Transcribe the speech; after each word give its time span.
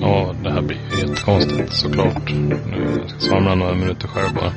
Ja, 0.00 0.34
det 0.42 0.50
här 0.50 0.62
blir 0.62 0.78
ju 0.92 1.00
jättekonstigt 1.08 1.72
såklart. 1.72 2.30
Nu 2.32 2.56
ska 3.06 3.12
jag 3.14 3.22
svamla 3.22 3.54
några 3.54 3.74
minuter 3.74 4.08
själv 4.08 4.34
bara. 4.34 4.52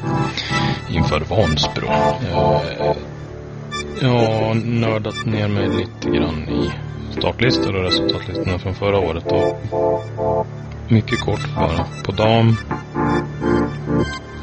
Inför 0.89 1.19
Vansbro. 1.19 1.87
Eh, 1.87 2.95
Jag 4.01 4.09
har 4.09 4.55
nördat 4.65 5.25
ner 5.25 5.47
mig 5.47 5.67
lite 5.69 6.17
grann 6.17 6.49
i 6.49 6.71
startlistor 7.11 7.75
och 7.75 7.83
resultatlistorna 7.83 8.59
från 8.59 8.75
förra 8.75 8.99
året. 8.99 9.31
Och 9.31 10.47
mycket 10.87 11.19
kort 11.19 11.55
bara. 11.55 11.85
På 12.03 12.11
dam 12.11 12.57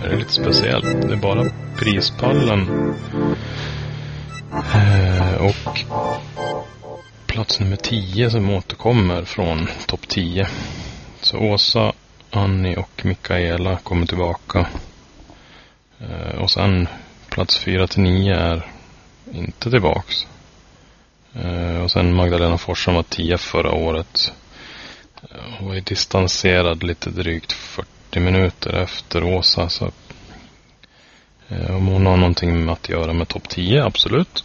är 0.03 0.09
det 0.09 0.17
lite 0.17 0.33
speciellt. 0.33 1.03
Det 1.09 1.13
är 1.13 1.17
bara 1.17 1.45
prispallen 1.77 2.95
eh, 4.75 5.35
och 5.45 5.85
plats 7.27 7.61
nummer 7.61 7.77
10 7.77 8.31
som 8.31 8.51
återkommer 8.51 9.25
från 9.25 9.67
topp 9.87 10.09
10. 10.09 10.49
Så 11.21 11.39
Åsa, 11.39 11.93
Annie 12.31 12.77
och 12.77 13.05
Mikaela 13.05 13.77
kommer 13.77 14.07
tillbaka. 14.07 14.67
Eh, 16.01 16.41
och 16.43 16.51
sen 16.51 16.89
plats 17.29 17.59
4 17.59 17.87
till 17.87 18.03
9 18.03 18.35
är 18.35 18.67
inte 19.33 19.71
tillbaks. 19.71 20.27
Eh, 21.45 21.83
och 21.83 21.91
sen 21.91 22.15
Magdalena 22.15 22.59
Fors 22.59 22.85
som 22.85 22.95
var 22.95 23.03
10 23.03 23.39
förra 23.39 23.73
året. 23.73 24.33
Eh, 25.23 25.41
hon 25.59 25.69
var 25.69 25.75
ju 25.75 25.81
distanserad 25.81 26.83
lite 26.83 27.11
drygt 27.11 27.53
40 27.53 28.21
minuter 28.21 28.83
efter 28.83 29.23
Åsa. 29.23 29.69
Så 29.69 29.91
eh, 31.49 31.77
om 31.77 31.87
hon 31.87 32.07
har 32.07 32.17
någonting 32.17 32.65
med 32.65 32.73
att 32.73 32.89
göra 32.89 33.13
med 33.13 33.29
topp 33.29 33.49
10, 33.49 33.85
absolut. 33.85 34.45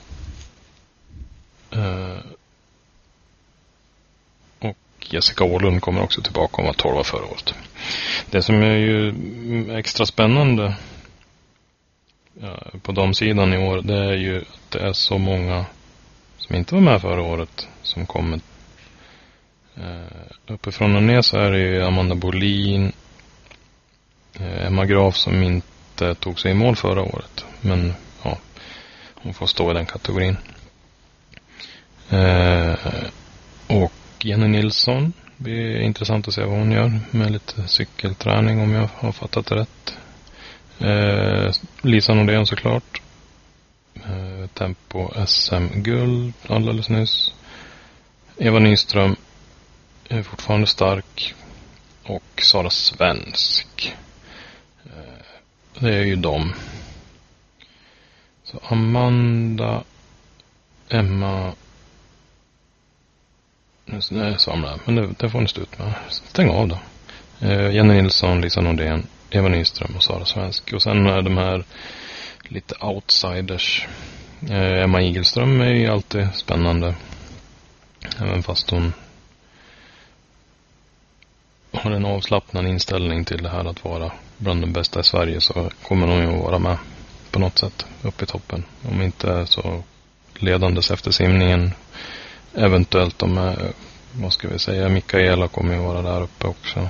Och 4.60 4.78
Jessica 5.10 5.44
Åhlund 5.44 5.82
kommer 5.82 6.02
också 6.02 6.22
tillbaka. 6.22 6.54
Hon 6.56 6.66
var 6.66 6.74
12 6.74 7.04
förra 7.04 7.26
året. 7.26 7.54
Det 8.30 8.42
som 8.42 8.64
är 8.64 8.78
ju 8.78 9.14
extra 9.78 10.06
spännande 10.06 10.76
på 12.82 12.92
damsidan 12.92 13.54
i 13.54 13.58
år, 13.58 13.82
det 13.82 13.98
är 13.98 14.14
ju 14.14 14.38
att 14.38 14.72
det 14.72 14.80
är 14.80 14.94
så 14.94 15.18
många 15.18 15.66
som 16.48 16.56
inte 16.56 16.76
var 16.76 16.82
med 16.82 17.02
förra 17.02 17.22
året 17.22 17.68
som 17.82 18.06
kommer. 18.06 18.40
Eh, 19.76 20.54
uppifrån 20.54 20.96
och 20.96 21.04
ner 21.04 21.22
så 21.22 21.38
är 21.38 21.52
det 21.52 21.60
ju 21.60 21.84
Amanda 21.84 22.16
Bolin, 22.16 22.92
eh, 24.40 24.68
Emma 24.68 24.86
Graf 24.86 25.16
som 25.16 25.44
inte 25.44 26.16
tog 26.16 26.40
sig 26.40 26.52
i 26.52 26.54
mål 26.54 26.76
förra 26.76 27.02
året. 27.02 27.46
Men 27.62 27.94
ja, 28.24 28.38
hon 29.14 29.34
får 29.34 29.46
stå 29.46 29.72
i 29.72 29.74
den 29.74 29.86
kategorin. 29.86 30.38
Eh, 32.10 32.76
och 33.68 33.94
Jenny 34.20 34.48
Nilsson. 34.48 35.14
Det 35.38 35.44
blir 35.44 35.82
intressant 35.82 36.28
att 36.28 36.34
se 36.34 36.44
vad 36.44 36.60
hon 36.60 36.72
gör 36.72 37.00
med 37.12 37.32
lite 37.32 37.68
cykelträning 37.68 38.62
om 38.62 38.72
jag 38.74 38.90
har 38.96 39.12
fattat 39.12 39.46
det 39.46 39.56
rätt. 39.56 39.98
Eh, 40.80 41.54
Lisa 41.82 42.14
Nordén 42.14 42.46
såklart. 42.46 43.03
Tempo 44.48 45.26
SM-guld 45.26 46.34
alldeles 46.48 46.90
nyss. 46.90 47.34
Eva 48.38 48.60
Nyström 48.60 49.16
är 50.10 50.24
fortfarande 50.24 50.68
stark. 50.68 51.36
Och 52.04 52.42
Sara 52.42 52.70
Svensk. 52.70 53.96
Eh, 54.86 55.26
det 55.80 55.96
är 55.96 56.04
ju 56.04 56.16
dem. 56.16 56.54
Så 58.44 58.60
Amanda, 58.64 59.84
Emma. 60.90 61.54
Nu 63.86 64.02
samlar 64.38 64.70
jag 64.70 64.80
men 64.86 64.96
det, 64.96 65.14
det 65.20 65.30
får 65.30 65.42
ni 65.42 65.48
stå 65.48 65.62
ut 65.62 65.80
med. 65.80 65.94
Stäng 66.10 66.50
av 66.50 66.68
då. 66.68 66.78
Eh, 67.48 67.76
Jenny 67.76 68.02
Nilsson, 68.02 68.42
Lisa 68.42 68.62
Nordén, 68.62 69.08
Eva 69.30 69.50
Nyström 69.50 69.96
och 69.96 70.04
Sara 70.04 70.26
Svensk. 70.26 70.74
Och 70.74 70.82
sen 70.82 71.08
är 71.08 71.22
de 71.22 71.38
här 71.38 71.64
lite 72.44 72.76
outsiders. 72.82 73.88
Eh, 74.50 74.84
Emma 74.84 75.02
Igelström 75.02 75.62
är 75.62 75.74
ju 75.74 75.88
alltid 75.88 76.28
spännande. 76.34 76.96
Även 78.20 78.44
fast 78.44 78.70
hon 78.70 78.94
har 81.72 81.92
en 81.92 82.06
avslappnad 82.06 82.68
inställning 82.68 83.26
till 83.26 83.44
det 83.44 83.50
här 83.50 83.66
att 83.66 83.86
vara 83.86 84.12
bland 84.38 84.62
de 84.62 84.74
bästa 84.74 85.00
i 85.00 85.04
Sverige 85.04 85.42
så 85.42 85.70
kommer 85.84 86.08
hon 86.08 86.18
ju 86.18 86.28
att 86.28 86.44
vara 86.44 86.60
med 86.60 86.78
på 87.32 87.40
något 87.40 87.58
sätt 87.58 87.86
uppe 88.02 88.24
i 88.24 88.28
toppen. 88.28 88.64
Om 88.90 89.02
inte 89.02 89.46
så 89.46 89.84
ledandes 90.34 90.92
efter 90.92 91.12
simningen. 91.12 91.72
Eventuellt 92.54 93.24
om, 93.24 93.38
eh, 93.38 93.54
vad 94.12 94.34
ska 94.34 94.48
vi 94.48 94.60
säga, 94.60 94.90
Mikaela 94.90 95.48
kommer 95.48 95.74
ju 95.76 95.82
vara 95.82 96.02
där 96.02 96.22
uppe 96.22 96.48
också. 96.48 96.90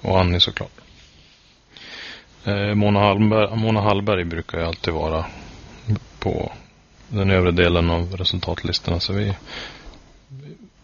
Och 0.00 0.20
Annie 0.20 0.40
såklart. 0.40 0.80
Eh, 2.44 2.74
Mona, 2.74 3.00
Hallberg, 3.00 3.56
Mona 3.56 3.80
Hallberg 3.80 4.24
brukar 4.24 4.58
ju 4.58 4.64
alltid 4.64 4.94
vara 4.94 5.24
på 6.18 6.52
den 7.08 7.30
övre 7.30 7.50
delen 7.50 7.90
av 7.90 8.16
resultatlistorna. 8.16 9.00
Så 9.00 9.12
vi 9.12 9.34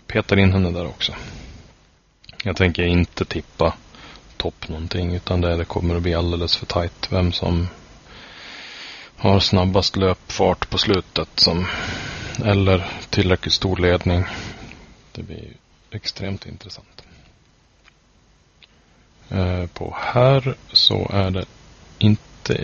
petar 0.07 0.37
in 0.37 0.53
henne 0.53 0.71
där 0.71 0.87
också. 0.87 1.13
Jag 2.45 2.57
tänker 2.57 2.83
inte 2.83 3.25
tippa 3.25 3.75
topp 4.37 4.69
någonting. 4.69 5.15
Utan 5.15 5.41
det, 5.41 5.57
det 5.57 5.65
kommer 5.65 5.97
att 5.97 6.03
bli 6.03 6.15
alldeles 6.15 6.57
för 6.57 6.67
tajt. 6.67 7.13
Vem 7.13 7.33
som 7.33 7.69
har 9.17 9.41
snabbast 9.41 9.97
löpfart 9.97 10.71
på 10.71 10.79
slutet. 10.79 11.29
Som, 11.35 11.67
eller 12.45 12.87
tillräckligt 13.11 13.55
stor 13.55 13.77
ledning. 13.77 14.25
Det 15.13 15.23
blir 15.23 15.53
extremt 15.91 16.47
intressant. 16.47 17.03
Eh, 19.29 19.67
på 19.67 19.97
här 20.01 20.55
så 20.73 21.11
är 21.13 21.31
det 21.31 21.45
inte 21.99 22.55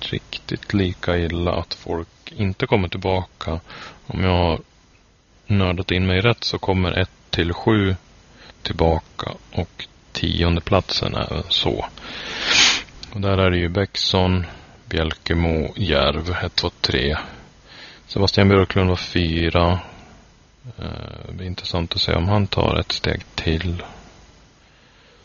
riktigt 0.00 0.74
lika 0.74 1.18
illa 1.18 1.52
att 1.52 1.74
folk 1.74 2.08
inte 2.32 2.66
kommer 2.66 2.88
tillbaka. 2.88 3.60
Om 4.06 4.24
jag 4.24 4.30
har 4.30 4.60
nördat 5.46 5.90
in 5.90 6.06
mig 6.06 6.20
rätt 6.20 6.44
så 6.44 6.58
kommer 6.58 6.92
1 6.92 7.10
till 7.30 7.52
7 7.52 7.96
tillbaka 8.62 9.32
och 9.52 9.86
tionde 10.12 10.60
platsen 10.60 11.14
även 11.14 11.42
så. 11.48 11.86
Och 13.12 13.20
där 13.20 13.38
är 13.38 13.50
det 13.50 13.58
ju 13.58 13.68
Bäckson, 13.68 14.46
Bjälkemo, 14.88 15.72
Järv 15.76 16.30
1, 16.44 16.54
2, 16.54 16.70
3. 16.80 17.16
Sebastian 18.06 18.48
Björklund 18.48 18.88
var 18.88 18.96
fyra. 18.96 19.80
Eh, 20.78 21.26
det 21.26 21.32
blir 21.32 21.46
intressant 21.46 21.94
att 21.94 22.00
se 22.00 22.14
om 22.14 22.28
han 22.28 22.46
tar 22.46 22.80
ett 22.80 22.92
steg 22.92 23.22
till. 23.34 23.82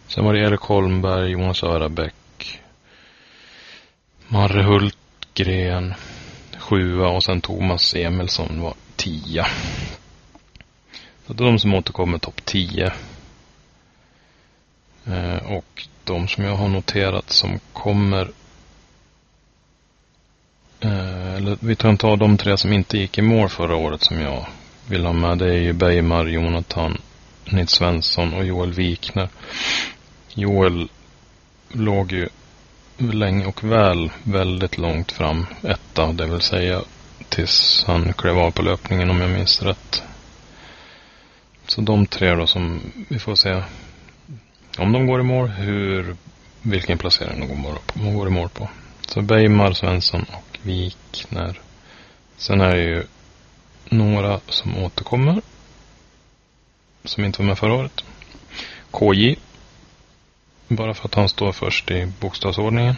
Sen 0.08 0.26
var 0.26 0.34
det 0.34 0.40
Erik 0.40 0.60
Holmberg, 0.62 1.32
Jonas 1.32 1.64
Örabäck. 1.64 2.60
Marre 4.28 4.64
Hultgren, 4.64 5.94
sjua 6.72 7.08
och 7.08 7.24
sen 7.24 7.42
Thomas 7.42 7.96
Emilsson 7.96 8.62
var 8.62 8.74
tia. 8.96 9.48
Så 11.28 11.34
det 11.34 11.44
är 11.44 11.48
de 11.48 11.60
som 11.60 11.74
återkommer 11.74 12.18
topp 12.18 12.46
tio. 12.46 12.94
Eh, 15.06 15.52
och 15.52 15.88
de 16.04 16.28
som 16.28 16.44
jag 16.44 16.56
har 16.56 16.68
noterat 16.68 17.30
som 17.30 17.60
kommer 17.74 18.32
eh, 20.80 21.36
eller 21.36 21.58
vi 21.60 21.76
kan 21.76 21.98
ta 21.98 22.16
de 22.16 22.38
tre 22.38 22.58
som 22.58 22.74
inte 22.74 22.98
gick 22.98 23.18
i 23.18 23.22
mål 23.22 23.50
förra 23.50 23.76
året 23.76 24.02
som 24.02 24.20
jag 24.20 24.48
vill 24.88 25.06
ha 25.06 25.14
med. 25.14 25.38
Det 25.38 25.54
är 25.54 25.60
ju 25.60 25.74
Bejmar, 25.74 26.26
Jonathan, 26.26 26.98
Nils 27.46 27.72
Svensson 27.72 28.34
och 28.34 28.46
Joel 28.46 28.74
Wikner. 28.74 29.30
Joel 30.34 30.90
låg 31.70 32.12
ju 32.12 32.30
länge 33.02 33.46
och 33.46 33.64
väl 33.64 34.12
väldigt 34.24 34.78
långt 34.78 35.12
fram 35.12 35.46
etta. 35.64 36.12
Det 36.12 36.26
vill 36.26 36.42
säga 36.42 36.82
tills 37.30 37.84
han 37.88 38.14
klev 38.14 38.38
av 38.38 38.52
på 38.52 38.62
löpningen 38.62 39.10
om 39.10 39.22
jag 39.22 39.30
minns 39.30 39.62
rätt. 39.62 40.04
Så 41.68 41.82
de 41.82 42.06
tre 42.06 42.36
då 42.36 42.48
som 42.48 42.82
vi 43.10 43.20
får 43.20 43.36
se 43.36 43.64
om 44.78 44.92
de 44.92 45.08
går 45.08 45.20
i 45.20 45.24
mål, 45.24 45.48
hur, 45.48 46.16
vilken 46.62 46.98
placering 46.98 47.40
de 47.40 47.64
går, 47.64 47.78
de 47.94 48.16
går 48.16 48.28
i 48.28 48.32
mål 48.32 48.50
på. 48.50 48.70
Så 49.08 49.22
Beijmar, 49.22 49.74
Svensson 49.74 50.26
och 50.30 50.60
Wikner. 50.62 51.60
Sen 52.38 52.62
är 52.62 52.76
det 52.76 52.84
ju 52.84 53.04
några 53.90 54.40
som 54.48 54.78
återkommer. 54.78 55.42
Som 57.04 57.26
inte 57.26 57.42
var 57.42 57.48
med 57.48 57.58
förra 57.58 57.74
året. 57.74 58.04
KJ. 58.92 59.36
Bara 60.76 60.94
för 60.94 61.06
att 61.06 61.16
han 61.16 61.30
står 61.30 61.52
först 61.52 61.92
i 61.92 62.06
bokstavsordningen. 62.20 62.96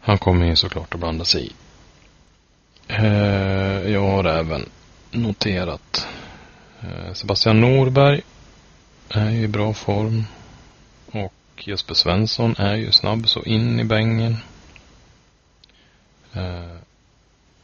Han 0.00 0.18
kommer 0.18 0.46
ju 0.46 0.56
såklart 0.56 0.94
att 0.94 1.00
blanda 1.00 1.24
sig 1.24 1.46
i. 1.46 1.52
Eh, 2.88 3.90
jag 3.92 4.08
har 4.10 4.24
även 4.24 4.68
noterat 5.10 6.06
Eh, 6.84 7.12
Sebastian 7.12 7.60
Norberg 7.60 8.22
är 9.08 9.30
ju 9.30 9.42
i 9.42 9.48
bra 9.48 9.74
form. 9.74 10.24
Och 11.06 11.32
Jesper 11.56 11.94
Svensson 11.94 12.54
är 12.58 12.74
ju 12.74 12.92
snabb 12.92 13.28
så 13.28 13.42
in 13.42 13.80
i 13.80 13.84
bängen. 13.84 14.36
Eh, 16.32 16.76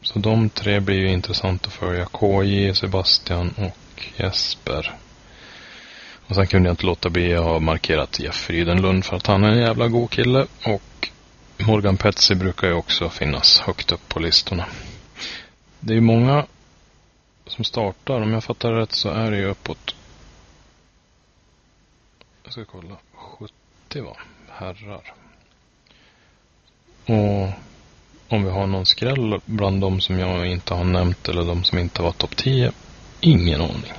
så 0.02 0.18
de 0.18 0.50
tre 0.50 0.80
blir 0.80 0.98
ju 0.98 1.12
intressant 1.12 1.66
att 1.66 1.72
följa. 1.72 2.06
KJ, 2.06 2.74
Sebastian 2.74 3.54
och 3.58 4.04
Jesper. 4.16 4.94
Och 6.30 6.36
sen 6.36 6.46
kunde 6.46 6.68
jag 6.68 6.72
inte 6.72 6.86
låta 6.86 7.10
bli 7.10 7.34
att 7.34 7.44
ha 7.44 7.58
markerat 7.58 8.20
Jeff 8.20 8.34
Frydenlund 8.34 9.04
för 9.04 9.16
att 9.16 9.26
han 9.26 9.44
är 9.44 9.48
en 9.48 9.58
jävla 9.58 9.88
god 9.88 10.10
kille. 10.10 10.46
Och 10.66 11.08
Morgan 11.66 11.96
Petsy 11.96 12.34
brukar 12.34 12.68
ju 12.68 12.74
också 12.74 13.08
finnas 13.08 13.60
högt 13.60 13.92
upp 13.92 14.08
på 14.08 14.20
listorna. 14.20 14.66
Det 15.80 15.92
är 15.92 15.94
ju 15.94 16.00
många 16.00 16.46
som 17.46 17.64
startar. 17.64 18.20
Om 18.20 18.32
jag 18.32 18.44
fattar 18.44 18.72
rätt 18.72 18.92
så 18.92 19.08
är 19.08 19.30
det 19.30 19.36
ju 19.36 19.44
uppåt. 19.44 19.94
Jag 22.42 22.52
ska 22.52 22.64
kolla. 22.64 22.96
70 23.14 24.00
va? 24.00 24.16
Herrar. 24.48 25.14
Och 27.06 27.48
om 28.28 28.44
vi 28.44 28.50
har 28.50 28.66
någon 28.66 28.86
skräll 28.86 29.40
bland 29.44 29.80
de 29.80 30.00
som 30.00 30.18
jag 30.18 30.46
inte 30.46 30.74
har 30.74 30.84
nämnt 30.84 31.28
eller 31.28 31.44
de 31.44 31.64
som 31.64 31.78
inte 31.78 32.02
var 32.02 32.12
topp 32.12 32.36
10. 32.36 32.72
Ingen 33.20 33.60
aning. 33.60 33.92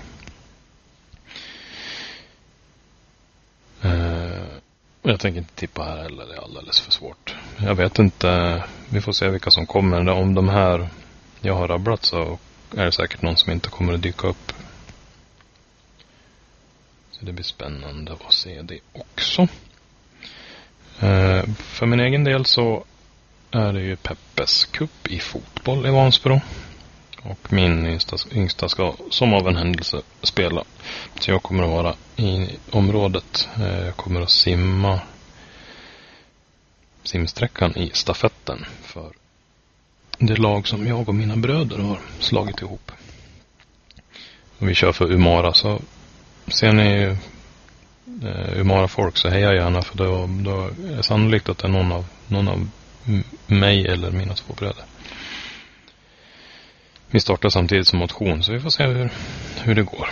Jag 5.01 5.19
tänker 5.19 5.39
inte 5.39 5.56
tippa 5.56 5.83
här 5.83 5.98
heller. 5.98 6.25
Det 6.25 6.33
är 6.33 6.44
alldeles 6.44 6.80
för 6.80 6.92
svårt. 6.92 7.36
Jag 7.57 7.75
vet 7.75 8.00
inte. 8.00 8.63
Vi 8.89 9.01
får 9.01 9.12
se 9.12 9.30
vilka 9.30 9.51
som 9.51 9.65
kommer. 9.65 10.09
Om 10.09 10.36
de 10.36 10.50
här 10.50 10.89
jag 11.42 11.56
har 11.56 11.68
rabblat 11.68 12.06
så 12.06 12.39
är 12.77 12.86
det 12.86 12.92
säkert 12.92 13.21
någon 13.21 13.38
som 13.38 13.51
inte 13.51 13.69
kommer 13.69 13.94
att 13.94 14.01
dyka 14.01 14.27
upp. 14.27 14.51
Så 17.12 17.25
det 17.25 17.33
blir 17.33 17.44
spännande 17.44 18.13
att 18.13 18.33
se 18.33 18.62
det 18.62 18.80
också. 18.92 19.42
Eh, 21.00 21.44
för 21.57 21.86
min 21.86 22.00
egen 22.00 22.24
del 22.24 22.45
så 22.45 22.83
är 23.51 23.74
det 23.74 23.81
ju 23.81 23.95
Peppes 23.95 24.65
Cup 24.65 25.07
i 25.07 25.19
fotboll 25.19 25.86
i 25.86 25.89
Vansbro. 25.89 26.42
Och 27.23 27.53
min 27.53 27.85
yngsta, 27.85 28.18
yngsta 28.31 28.69
ska 28.69 28.94
som 29.09 29.33
av 29.33 29.47
en 29.47 29.56
händelse 29.56 30.01
spela. 30.21 30.63
Så 31.19 31.31
jag 31.31 31.44
kommer 31.44 31.63
att 31.63 31.69
vara 31.69 31.95
i 32.15 32.50
området. 32.71 33.50
Eh, 33.59 33.85
jag 33.85 33.95
kommer 33.95 34.21
att 34.21 34.29
simma 34.29 35.00
simsträckan 37.03 37.77
i 37.77 37.91
stafetten 37.94 38.65
för 38.81 39.12
det 40.18 40.38
lag 40.38 40.68
som 40.68 40.88
jag 40.88 41.09
och 41.09 41.15
mina 41.15 41.35
bröder 41.35 41.77
har 41.77 42.00
slagit 42.19 42.62
ihop. 42.62 42.91
Och 44.59 44.69
vi 44.69 44.73
kör 44.73 44.91
för 44.91 45.12
Umara 45.12 45.53
så 45.53 45.81
ser 46.47 46.73
ni 46.73 47.18
eh, 48.23 48.59
Umara-folk 48.59 49.18
så 49.18 49.29
heja 49.29 49.53
gärna 49.53 49.81
för 49.81 49.97
då, 49.97 50.29
då 50.44 50.62
är 50.62 50.95
det 50.95 51.03
sannolikt 51.03 51.50
att 51.50 51.57
det 51.57 51.68
är 51.68 51.71
någon 51.71 51.91
av, 51.91 52.06
någon 52.27 52.47
av 52.47 52.69
mig 53.47 53.88
eller 53.88 54.12
mina 54.12 54.33
två 54.33 54.53
bröder. 54.53 54.85
Vi 57.12 57.19
startar 57.19 57.50
samtidigt 57.50 57.88
som 57.88 58.00
motion 58.00 58.44
så 58.44 58.54
vi 58.54 58.60
får 58.60 58.69
se 58.69 58.84
hur, 58.84 59.10
hur 59.63 59.75
det 59.75 59.84
går. 59.84 60.10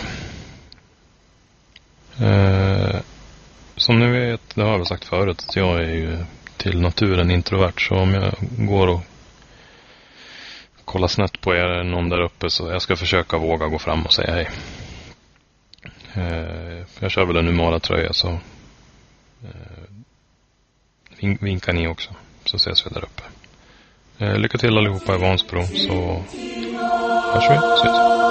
Eh, 2.20 3.00
som 3.76 3.98
ni 3.98 4.06
vet, 4.06 4.54
det 4.54 4.62
har 4.62 4.70
jag 4.70 4.78
väl 4.78 4.86
sagt 4.86 5.04
förut, 5.04 5.44
att 5.48 5.56
jag 5.56 5.84
är 5.84 5.94
ju 5.94 6.18
till 6.56 6.80
naturen 6.80 7.30
introvert. 7.30 7.80
Så 7.88 7.94
om 7.94 8.14
jag 8.14 8.34
går 8.40 8.86
och 8.88 9.02
kollar 10.84 11.08
snett 11.08 11.40
på 11.40 11.54
er, 11.54 11.84
någon 11.84 12.08
där 12.08 12.20
uppe, 12.20 12.50
så 12.50 12.70
jag 12.70 12.82
ska 12.82 12.96
försöka 12.96 13.38
våga 13.38 13.66
gå 13.66 13.78
fram 13.78 14.02
och 14.06 14.12
säga 14.12 14.32
hej. 14.32 14.48
Eh, 16.14 16.84
jag 17.00 17.10
kör 17.10 17.26
väl 17.26 17.36
en 17.36 17.48
Umara-tröja 17.48 18.12
så 18.12 18.28
eh, 19.44 19.84
vinkar 21.40 21.72
ni 21.72 21.88
också 21.88 22.10
så 22.44 22.56
ses 22.56 22.86
vi 22.86 22.90
där 22.90 23.04
uppe. 23.04 23.22
Eh, 24.20 24.38
lycka 24.38 24.58
till 24.58 24.78
allihopa 24.78 25.14
i 25.14 25.18
Vansbro 25.18 25.62
så 25.62 26.22
hörs 27.32 27.50
vi, 27.50 27.56
ses. 27.56 28.29